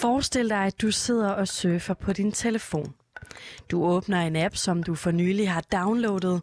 [0.00, 2.94] Forestil dig, at du sidder og surfer på din telefon.
[3.70, 6.42] Du åbner en app, som du for nylig har downloadet.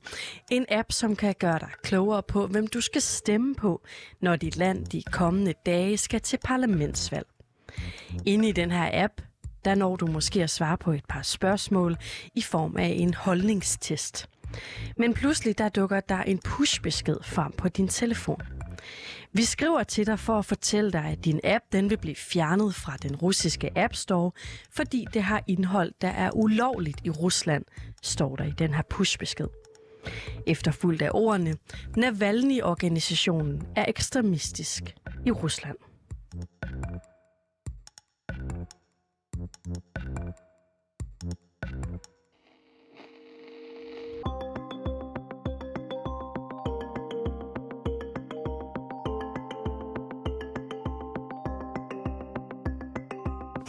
[0.52, 3.82] En app, som kan gøre dig klogere på, hvem du skal stemme på,
[4.22, 7.28] når dit land de kommende dage skal til parlamentsvalg.
[8.26, 9.14] Inde i den her app,
[9.66, 11.98] der når du måske at svare på et par spørgsmål
[12.36, 14.30] i form af en holdningstest.
[14.98, 18.42] Men pludselig der dukker der en pushbesked frem på din telefon.
[19.38, 22.76] Vi skriver til dig for at fortælle dig, at din app den vil blive fjernet
[22.76, 24.32] fra den russiske App Store,
[24.72, 27.66] fordi det har indhold, der er ulovligt i Rusland,
[28.02, 29.48] står der i den her pushbesked.
[30.48, 31.56] Efterfulgt af ordene,
[31.98, 34.96] Navalny-organisationen er ekstremistisk
[35.26, 35.78] i Rusland.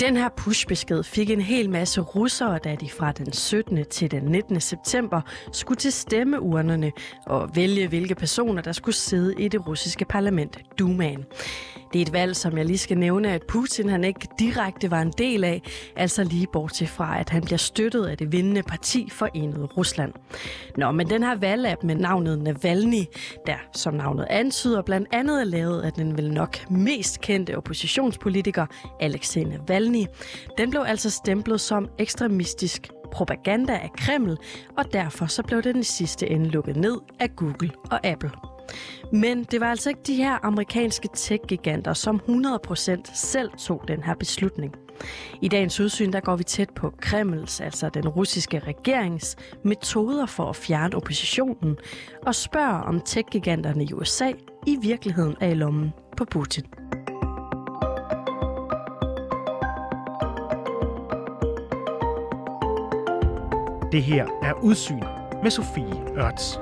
[0.00, 3.84] Den her pushbesked fik en hel masse russere, da de fra den 17.
[3.84, 4.60] til den 19.
[4.60, 5.20] september
[5.52, 6.92] skulle til stemmeurnerne
[7.26, 11.24] og vælge, hvilke personer, der skulle sidde i det russiske parlament, Dumaen.
[11.92, 15.02] Det er et valg, som jeg lige skal nævne, at Putin han ikke direkte var
[15.02, 15.62] en del af,
[15.96, 20.12] altså lige bortset fra, at han bliver støttet af det vindende parti Forenet Rusland.
[20.76, 23.04] Nå, men den her valgapp med navnet Navalny,
[23.46, 28.66] der som navnet antyder, blandt andet er lavet af den vel nok mest kendte oppositionspolitiker
[29.00, 30.04] Alexej Navalny,
[30.58, 34.36] den blev altså stemplet som ekstremistisk propaganda af Kreml,
[34.76, 38.57] og derfor så blev den i sidste ende lukket ned af Google og Apple.
[39.12, 44.14] Men det var altså ikke de her amerikanske tech-giganter, som 100% selv tog den her
[44.14, 44.74] beslutning.
[45.42, 50.50] I dagens udsyn der går vi tæt på Kremls, altså den russiske regerings, metoder for
[50.50, 51.76] at fjerne oppositionen,
[52.26, 54.32] og spørger om tech-giganterne i USA
[54.66, 56.64] i virkeligheden er i lommen på Putin.
[63.92, 65.02] Det her er Udsyn
[65.42, 66.58] med Sofie Ørts.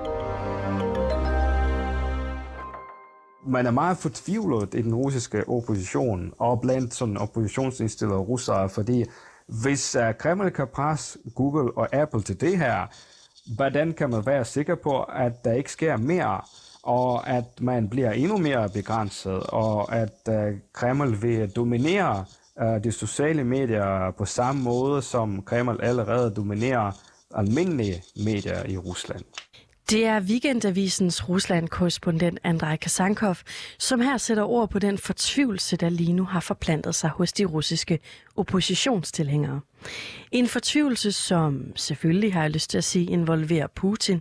[3.46, 9.04] Man er meget fortvivlet i den russiske opposition, og blandt sådan oppositionsindstillede russere, fordi
[9.46, 12.86] hvis uh, Kreml kan presse Google og Apple til det her,
[13.56, 16.40] hvordan kan man være sikker på, at der ikke sker mere,
[16.82, 22.24] og at man bliver endnu mere begrænset, og at uh, Kreml vil dominere
[22.62, 26.92] uh, de sociale medier på samme måde, som Kreml allerede dominerer
[27.34, 29.24] almindelige medier i Rusland.
[29.90, 33.36] Det er Weekendavisens Rusland-korrespondent Andrej Kasankov,
[33.78, 37.44] som her sætter ord på den fortvivlelse, der lige nu har forplantet sig hos de
[37.44, 37.98] russiske
[38.36, 39.60] oppositionstilhængere.
[40.32, 44.20] En fortvivlelse, som selvfølgelig har jeg lyst til at sige, involverer Putin.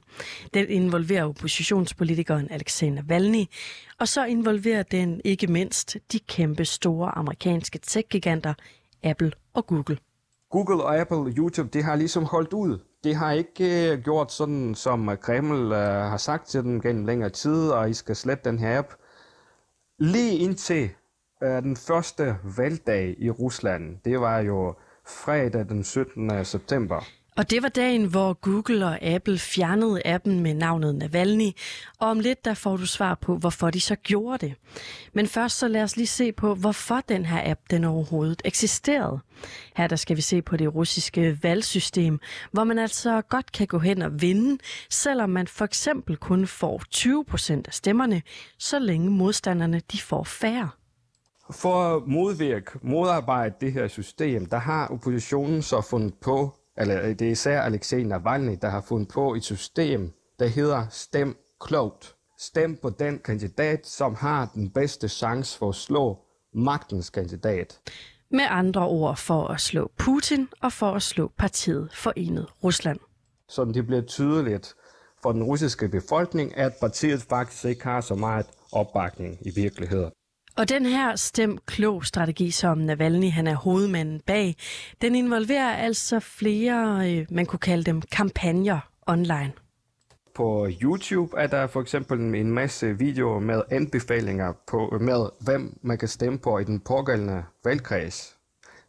[0.53, 3.45] Den involverer oppositionspolitikeren Alexander Valny,
[3.99, 8.53] og så involverer den ikke mindst de kæmpe store amerikanske tech-giganter
[9.03, 9.97] Apple og Google.
[10.51, 14.75] Google og Apple YouTube, det har ligesom holdt ud de har ikke øh, gjort sådan,
[14.75, 15.79] som øh, Kreml øh,
[16.11, 18.93] har sagt til dem gennem længere tid, og I skal slette den her app.
[19.99, 20.89] Lige indtil
[21.43, 24.73] øh, den første valgdag i Rusland, det var jo
[25.07, 26.45] fredag den 17.
[26.45, 27.01] september.
[27.37, 31.51] Og det var dagen, hvor Google og Apple fjernede appen med navnet Navalny,
[31.99, 34.55] og om lidt der får du svar på, hvorfor de så gjorde det.
[35.13, 39.19] Men først så lad os lige se på, hvorfor den her app den overhovedet eksisterede.
[39.75, 42.19] Her der skal vi se på det russiske valgsystem,
[42.51, 44.57] hvor man altså godt kan gå hen og vinde,
[44.89, 48.21] selvom man for eksempel kun får 20 procent af stemmerne,
[48.57, 50.69] så længe modstanderne de får færre.
[51.51, 57.09] For at modvirke, modarbejde det her system, der har oppositionen så fundet på eller øh,
[57.09, 62.15] det er især Alexei Navalny, der har fundet på et system, der hedder Stem klogt.
[62.39, 66.19] Stem på den kandidat, som har den bedste chance for at slå
[66.53, 67.79] magtens kandidat.
[68.31, 72.99] Med andre ord for at slå Putin og for at slå partiet Forenet Rusland.
[73.49, 74.75] Så det bliver tydeligt
[75.23, 80.11] for den russiske befolkning, at partiet faktisk ikke har så meget opbakning i virkeligheden.
[80.57, 84.55] Og den her stem klog strategi, som Navalny han er hovedmanden bag,
[85.01, 89.51] den involverer altså flere, øh, man kunne kalde dem, kampagner online.
[90.35, 95.97] På YouTube er der for eksempel en masse videoer med anbefalinger på, med, hvem man
[95.97, 98.37] kan stemme på i den pågældende valgkreds,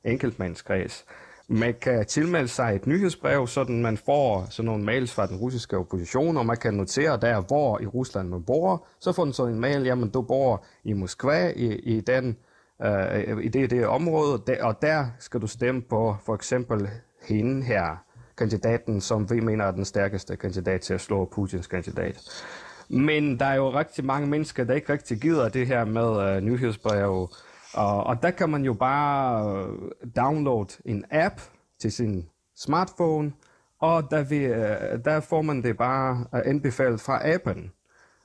[0.04, 1.04] enkeltmandskreds.
[1.48, 5.76] Man kan tilmelde sig et nyhedsbrev, så man får sådan nogle mails fra den russiske
[5.76, 8.86] opposition, og man kan notere der, hvor i Rusland man bor.
[9.00, 12.36] Så får man sådan en mail, jamen du bor i Moskva, i, i, den,
[12.82, 16.88] øh, i det, det område, og der skal du stemme på for eksempel
[17.28, 18.06] hende her,
[18.38, 22.44] kandidaten, som vi mener er den stærkeste kandidat til at slå Putins kandidat.
[22.88, 26.40] Men der er jo rigtig mange mennesker, der ikke rigtig gider det her med øh,
[26.40, 27.28] nyhedsbrev,
[27.76, 31.40] og, og der kan man jo bare øh, downloade en app
[31.80, 33.32] til sin smartphone,
[33.80, 37.72] og der, vi, øh, der får man det bare øh, anbefalet fra appen.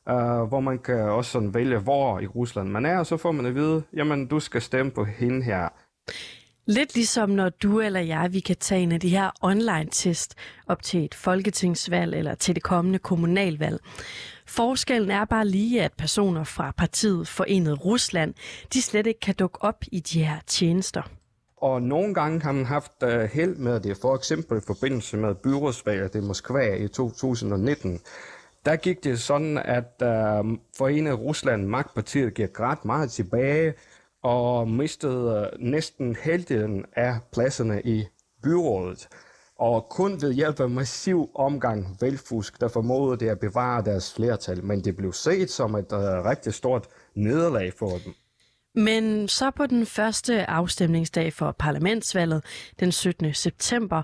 [0.10, 3.32] Uh, hvor man kan også sådan vælge, hvor i Rusland man er, og så får
[3.32, 5.70] man at vide, jamen du skal stemme på hende her.
[6.66, 10.36] Lidt ligesom når du eller jeg, vi kan tage en af de her online-test
[10.68, 13.80] op til et folketingsvalg eller til det kommende kommunalvalg.
[14.56, 18.34] Forskellen er bare lige, at personer fra partiet Forenet Rusland,
[18.74, 21.02] de slet ikke kan dukke op i de her tjenester.
[21.58, 25.36] Og nogle gange har man haft uh, held med det, for eksempel i forbindelse med
[25.36, 28.00] byrådsvalget i Moskva i 2019.
[28.66, 33.74] Der gik det sådan, at uh, Forenet Rusland, magtpartiet, gik ret meget tilbage,
[34.24, 38.06] og mistede øh, næsten halvdelen af pladserne i
[38.44, 39.08] byrådet.
[39.62, 44.64] Og kun ved hjælp af massiv omgang velfusk, der formodede det at bevare deres flertal,
[44.64, 48.14] men det blev set som et uh, rigtig stort nederlag for dem.
[48.76, 52.44] Men så på den første afstemningsdag for parlamentsvalget,
[52.80, 53.34] den 17.
[53.34, 54.04] september,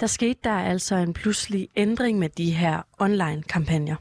[0.00, 3.96] der skete der altså en pludselig ændring med de her online-kampagner.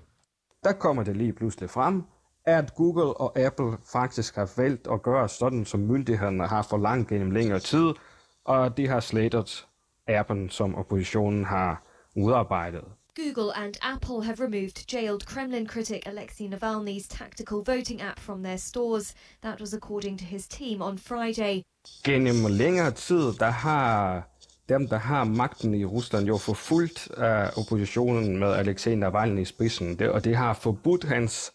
[0.63, 2.03] Der kommer det lige pludselig frem,
[2.45, 7.31] at Google og Apple faktisk har valgt at gøre sådan, som myndighederne har forlangt gennem
[7.31, 7.93] længere tid,
[8.45, 9.65] og de har slettet
[10.07, 11.83] appen, som oppositionen har
[12.15, 12.83] udarbejdet.
[13.15, 18.57] Google and Apple have removed jailed Kremlin critic Alexei Navalny's tactical voting app from their
[18.57, 19.15] stores.
[19.41, 21.61] That was according to his team on Friday.
[22.03, 24.21] Gennem længere tid, der har
[24.69, 29.99] dem, der har magten i Rusland, jo forfulgt uh, oppositionen med Alexei Navalny i spidsen,
[29.99, 31.51] det, og det har forbudt hans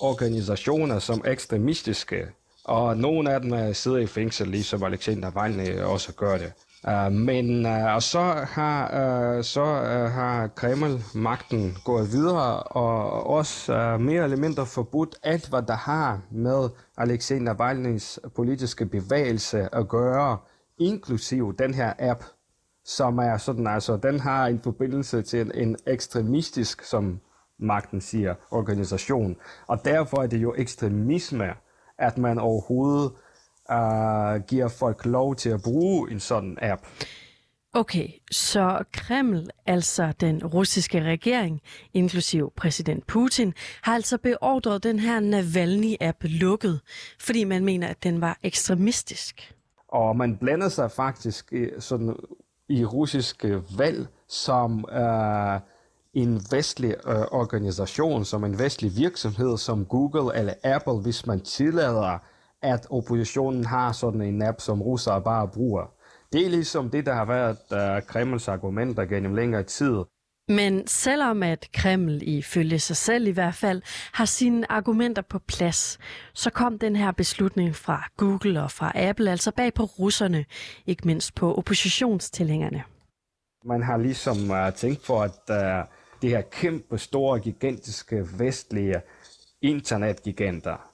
[0.00, 2.26] organisationer som ekstremistiske,
[2.64, 6.52] og nogle af dem sidder i fængsel, ligesom Alexei Navalny også gør det.
[6.88, 13.26] Uh, men uh, og så har uh, så uh, har Kreml magten gået videre og
[13.26, 16.68] også uh, mere eller mindre forbudt alt hvad der har med
[16.98, 20.38] Alexej Navalny's politiske bevægelse at gøre,
[20.78, 22.24] inklusiv den her app,
[22.84, 27.20] som er sådan altså den har en forbindelse til en, en ekstremistisk som
[27.58, 29.36] magten siger, organisation.
[29.66, 31.48] Og derfor er det jo ekstremisme,
[31.98, 33.12] at man overhovedet
[33.70, 36.82] uh, giver folk lov til at bruge en sådan app.
[37.72, 41.60] Okay, så Kreml, altså den russiske regering,
[41.94, 46.80] inklusiv præsident Putin, har altså beordret den her Navalny-app lukket,
[47.20, 49.54] fordi man mener, at den var ekstremistisk.
[49.88, 52.16] Og man blander sig faktisk sådan,
[52.68, 55.60] i russiske valg som uh,
[56.14, 62.18] en vestlig øh, organisation, som en vestlig virksomhed som Google eller Apple, hvis man tillader,
[62.62, 65.92] at oppositionen har sådan en app, som russere bare bruger.
[66.32, 69.96] Det er ligesom det, der har været øh, Kremls argumenter gennem længere tid.
[70.48, 75.98] Men selvom at Kreml ifølge sig selv i hvert fald har sine argumenter på plads,
[76.34, 80.44] så kom den her beslutning fra Google og fra Apple altså bag på russerne,
[80.86, 82.82] ikke mindst på oppositionstilhængerne.
[83.64, 85.90] Man har ligesom uh, tænkt for, at uh,
[86.22, 89.00] det her kæmpe, store, gigantiske vestlige
[89.62, 90.89] internetgiganter,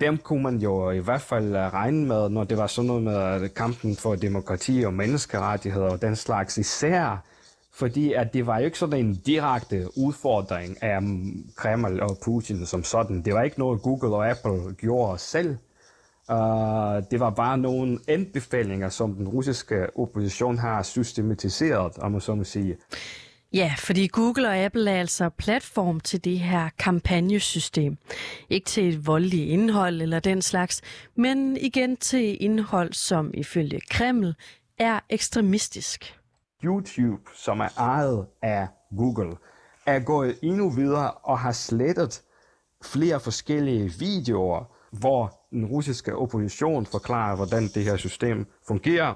[0.00, 3.02] dem kunne man jo i hvert fald øh, regne med, når det var sådan noget
[3.02, 7.24] med kampen for demokrati og menneskerettigheder og den slags især,
[7.72, 10.98] fordi at det var jo ikke sådan en direkte udfordring af
[11.56, 13.22] Kreml og Putin som sådan.
[13.22, 15.56] Det var ikke noget, Google og Apple gjorde selv.
[16.28, 16.36] Uh,
[17.10, 22.44] det var bare nogle anbefalinger, som den russiske opposition har systematiseret, om man så må
[22.44, 22.76] sige.
[23.54, 27.96] Ja, fordi Google og Apple er altså platform til det her kampagnesystem.
[28.48, 30.82] Ikke til et voldeligt indhold eller den slags,
[31.16, 34.34] men igen til indhold, som ifølge Kreml
[34.78, 36.18] er ekstremistisk.
[36.64, 39.36] YouTube, som er ejet af Google,
[39.86, 42.22] er gået endnu videre og har slettet
[42.84, 49.14] flere forskellige videoer, hvor den russiske opposition forklarer, hvordan det her system fungerer,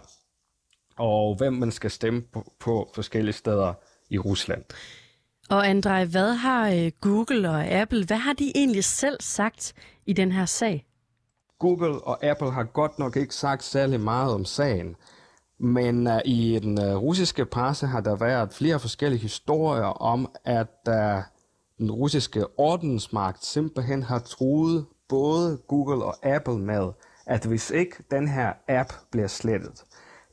[0.96, 3.74] og hvem man skal stemme på, på forskellige steder
[4.10, 4.64] i Rusland.
[5.50, 9.72] Og Andrej, hvad har øh, Google og Apple, hvad har de egentlig selv sagt
[10.06, 10.86] i den her sag?
[11.58, 14.96] Google og Apple har godt nok ikke sagt særlig meget om sagen,
[15.60, 20.88] men uh, i den uh, russiske presse har der været flere forskellige historier om, at
[20.88, 21.22] uh,
[21.78, 26.88] den russiske ordensmagt simpelthen har truet både Google og Apple med,
[27.26, 29.84] at hvis ikke den her app bliver slettet,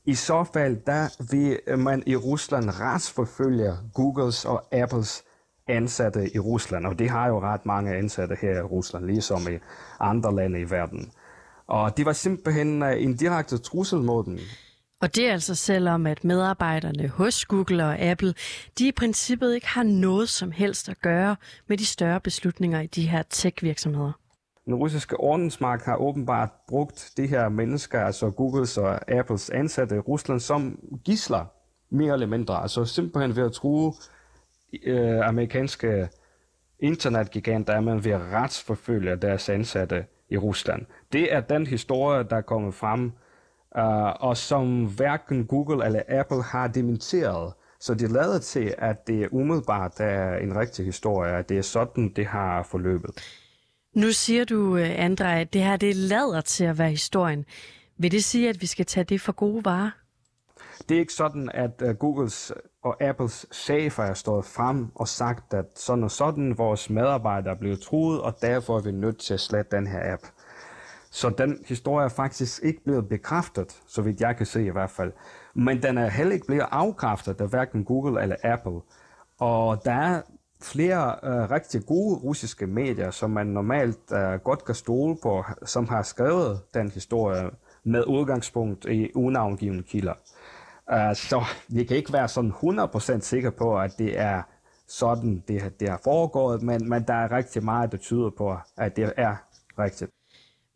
[0.06, 5.24] i så fald, der vil øh, man i Rusland retsforfølge Googles og Apples
[5.68, 9.58] ansatte i Rusland, og det har jo ret mange ansatte her i Rusland, ligesom i
[10.00, 11.12] andre lande i verden.
[11.68, 14.40] Og det var simpelthen øh, en direkte trussel mod dem.
[15.02, 18.34] Og det er altså selvom, at medarbejderne hos Google og Apple,
[18.80, 21.36] de i princippet ikke har noget som helst at gøre
[21.68, 24.12] med de større beslutninger i de her tech-virksomheder
[24.66, 30.00] den russiske ordensmagt har åbenbart brugt de her mennesker, altså Googles og Apples ansatte i
[30.00, 31.46] Rusland, som gisler,
[31.90, 32.62] mere eller mindre.
[32.62, 33.94] Altså simpelthen ved at true
[34.84, 36.10] øh, amerikanske
[36.80, 40.86] internetgiganter, er man ved at retsforfølge deres ansatte i Rusland.
[41.14, 43.12] Det er den historie, der er kommet frem,
[43.78, 47.54] øh, og som hverken Google eller Apple har dementeret.
[47.80, 52.14] Så det lader til, at det umiddelbart er en rigtig historie, at det er sådan,
[52.16, 53.45] det har forløbet.
[53.96, 57.46] Nu siger du, øh, Andrej, at det her det lader til at være historien.
[57.98, 59.92] Vil det sige, at vi skal tage det for gode varer?
[60.90, 62.52] Det er ikke sådan, at øh, Googles
[62.84, 67.60] og Apples chefer er stået frem og sagt, at sådan og sådan vores medarbejdere er
[67.60, 70.22] blevet truet, og derfor er vi nødt til at slette den her app.
[71.12, 74.90] Så den historie er faktisk ikke blevet bekræftet, så vidt jeg kan se i hvert
[74.90, 75.12] fald.
[75.54, 78.82] Men den er heller ikke blevet afkræftet af hverken Google eller Apple.
[79.40, 80.22] Og der er
[80.66, 85.88] flere øh, rigtig gode russiske medier, som man normalt øh, godt kan stole på, som
[85.88, 87.50] har skrevet den historie
[87.84, 90.14] med udgangspunkt i unavngivende kilder.
[90.92, 94.42] Øh, så vi kan ikke være sådan 100% sikre på, at det er
[94.88, 98.96] sådan, det, det har foregået, men, men der er rigtig meget, der tyder på, at
[98.96, 99.36] det er
[99.80, 100.15] rigtigt.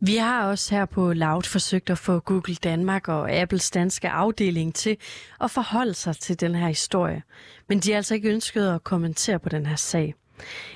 [0.02, 4.76] Vi har også her på Loud forsøgt at få Google Danmark og Apples danske afdeling
[4.76, 4.98] til
[5.42, 7.24] at forholde sig til den her historie.
[7.68, 10.16] Men de har altså ikke ønsket at kommentere på den her sag.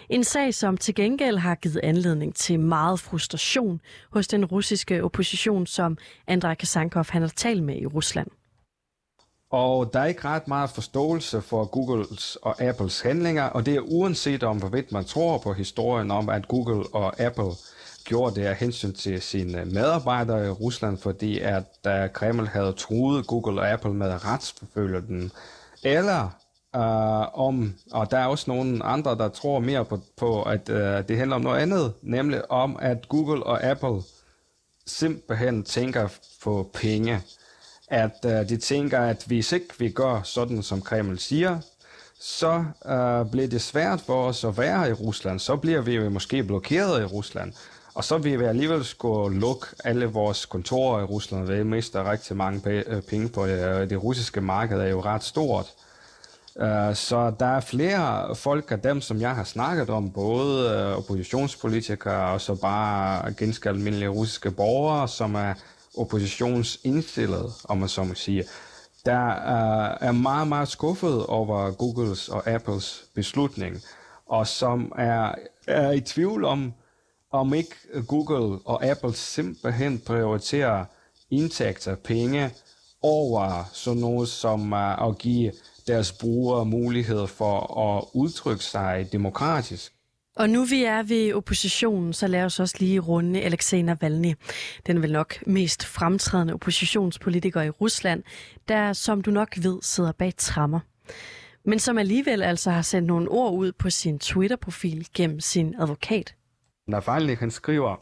[0.10, 5.68] En sag, som til gengæld har givet anledning til meget frustration hos den russiske opposition,
[5.68, 8.28] som Andrej Kasankov han har talt med i Rusland.
[9.52, 13.82] Og der er ikke ret meget forståelse for Googles og Apples handlinger, og det er
[13.82, 17.52] uanset om, hvorvidt man tror på historien om, at Google og Apple
[18.06, 22.74] gjorde det af hensyn til sine øh, medarbejdere i Rusland, fordi at da Kreml havde
[22.74, 25.32] truet Google og Apple med at retsforfølge dem,
[25.84, 26.24] eller
[26.76, 31.08] øh, om, og der er også nogle andre, der tror mere på, på at øh,
[31.08, 34.02] det handler om noget andet, nemlig om, at Google og Apple
[34.86, 36.08] simpelthen tænker
[36.44, 37.22] på penge
[37.88, 41.60] at øh, de tænker, at hvis ikke vi gør sådan, som Kreml siger,
[42.20, 45.40] så øh, bliver det svært for os at være i Rusland.
[45.40, 47.54] Så bliver vi jo måske blokeret i Rusland.
[47.96, 51.48] Og så vil vi alligevel skulle lukke alle vores kontorer i Rusland.
[51.48, 53.90] Vi mister rigtig mange øh, penge på det.
[53.90, 55.74] Det russiske marked er jo ret stort.
[56.60, 60.98] Øh, så der er flere folk af dem, som jeg har snakket om, både øh,
[60.98, 65.54] oppositionspolitikere og så bare ganske almindelige russiske borgere, som er
[65.98, 68.44] oppositionsindstillet, om man så må sige,
[69.06, 69.30] der
[70.02, 73.82] er meget, meget skuffet over Googles og Apples beslutning,
[74.26, 75.36] og som er,
[75.68, 76.74] er i tvivl om,
[77.34, 77.76] om ikke
[78.08, 80.86] Google og Apple simpelthen prioriterer
[81.32, 82.52] indtægter, penge,
[83.02, 85.52] over sådan noget som uh, at give
[85.88, 89.94] deres brugere mulighed for at udtrykke sig demokratisk.
[90.36, 94.34] Og nu vi er ved oppositionen, så lad os også lige runde Alexei Navalny.
[94.88, 98.24] Den er vel nok mest fremtrædende oppositionspolitiker i Rusland,
[98.68, 100.80] der som du nok ved sidder bag trammer.
[101.66, 106.36] Men som alligevel altså har sendt nogle ord ud på sin Twitter-profil gennem sin advokat.
[106.88, 107.96] Navalny han skriver,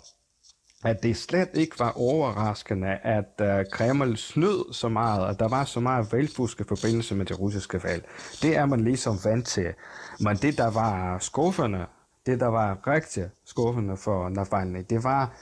[0.83, 5.65] at det slet ikke var overraskende, at uh, Kreml snød så meget, at der var
[5.65, 8.05] så meget valgfusk i forbindelse med det russiske valg.
[8.41, 9.73] Det er man ligesom vant til.
[10.19, 11.85] Men det, der var skuffende,
[12.25, 15.33] det, der var rigtig skuffende for Navalny, det var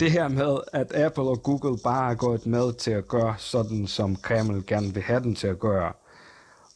[0.00, 3.86] det her med, at Apple og Google bare er gået med til at gøre sådan,
[3.86, 5.92] som Kreml gerne vil have den til at gøre.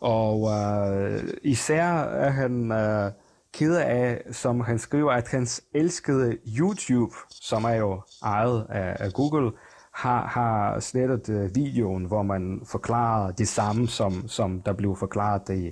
[0.00, 3.12] Og uh, især er han uh,
[3.54, 9.12] ked af, som han skriver, at hans elskede YouTube, som er jo ejet af, af
[9.12, 9.52] Google,
[9.94, 15.48] har, har slettet øh, videoen, hvor man forklarer det samme, som, som der blev forklaret
[15.50, 15.70] i,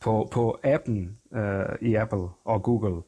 [0.00, 3.02] på, på appen øh, i Apple og Google.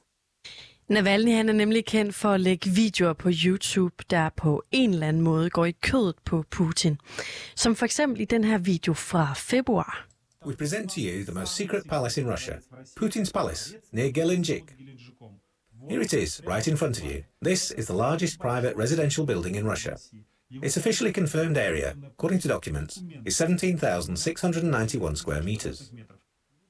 [0.89, 5.09] Navalny han er nemlig kendt for at lægge videoer på YouTube, der på en eller
[5.09, 6.99] anden måde går i kødet på Putin.
[7.57, 10.12] Som for eksempel i den her video fra februar.
[10.45, 12.61] We present to you the most secret palace in Russia,
[12.97, 14.65] Putin's palace near Gelendzhik.
[15.89, 17.25] Here it is, right in front of you.
[17.45, 19.97] This is the largest private residential building in Russia.
[20.63, 25.93] Its officially confirmed area, according to documents, is 17,691 square meters.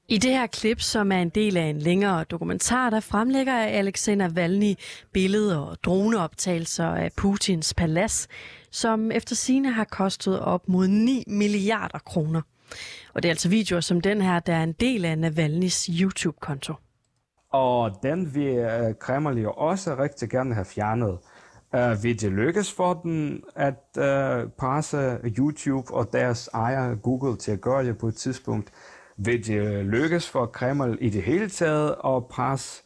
[0.07, 4.29] I det her klip, som er en del af en længere dokumentar, der fremlægger Alexander
[4.29, 4.73] Valny
[5.13, 8.27] billeder og droneoptagelser af Putins palads,
[8.71, 12.41] som efter sine har kostet op mod 9 milliarder kroner.
[13.13, 16.73] Og det er altså videoer som den her, der er en del af Navalnys YouTube-konto.
[17.49, 21.17] Og den vil øh, Kreml jo også rigtig gerne have fjernet.
[21.77, 27.51] Uh, vil det lykkes for den at uh, presse YouTube og deres ejer Google til
[27.51, 28.71] at gøre det på et tidspunkt?
[29.17, 32.83] vil det lykkes for Kreml i det hele taget at presse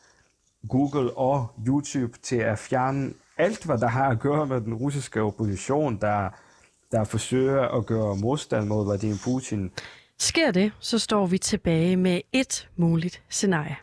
[0.69, 5.21] Google og YouTube til at fjerne alt, hvad der har at gøre med den russiske
[5.21, 6.29] opposition, der,
[6.91, 9.71] der forsøger at gøre modstand mod Vladimir Putin.
[10.19, 13.77] Sker det, så står vi tilbage med et muligt scenarie.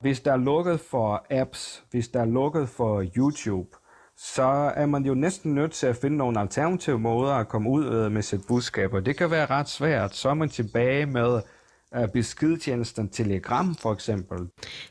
[0.00, 3.68] Hvis der er lukket for apps, hvis der er lukket for YouTube,
[4.16, 7.86] så er man jo næsten nødt til at finde nogle alternative måder at komme ud
[7.86, 10.14] øh, med sit budskab, og det kan være ret svært.
[10.14, 11.40] Så er man tilbage med
[12.12, 14.38] beskedtjenesten Telegram for eksempel.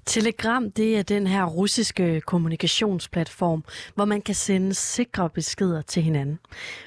[0.06, 3.63] Telegram, det er den her russiske kommunikationsplatform,
[3.96, 6.39] hvor man kan sende sikre beskeder til hinanden.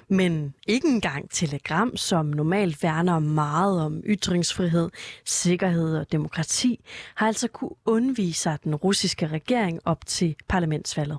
[0.09, 4.90] Men ikke engang Telegram, som normalt værner meget om ytringsfrihed,
[5.25, 11.19] sikkerhed og demokrati, har altså kunne undvige sig den russiske regering op til parlamentsvalget.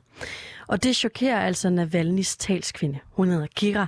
[0.68, 3.00] Og det chokerer altså Navalny's talskvinde.
[3.12, 3.88] Hun hedder Kira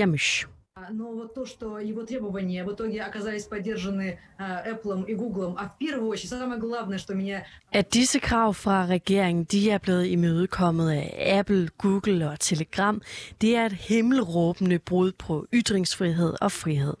[0.00, 0.46] Yamush
[0.91, 5.77] Но вот то, что его требования в итоге оказались поддержаны Apple и Google, а в
[5.77, 7.45] первую очередь, самое главное, что меня...
[7.73, 13.01] At disse krav fra regeringen, de er blevet imødekommet af Apple, Google og Telegram,
[13.41, 16.93] det er et himmelråbende brud på ytringsfrihed og frihed.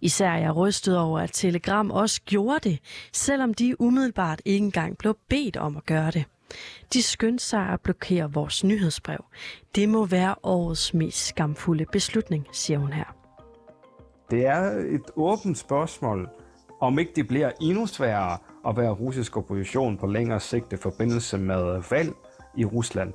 [0.00, 2.78] Især er jeg rystet over, at Telegram også gjorde det,
[3.12, 6.24] selvom de umiddelbart ikke engang blev bedt om at gøre det.
[6.92, 9.24] De skyndte sig at blokere vores nyhedsbrev.
[9.74, 13.13] Det må være årets mest skamfulde beslutning, siger hun her.
[14.31, 14.61] Det er
[14.95, 16.29] et åbent spørgsmål,
[16.79, 21.37] om ikke det bliver endnu sværere at være russisk opposition på længere sigt i forbindelse
[21.37, 22.13] med valg
[22.57, 23.13] i Rusland.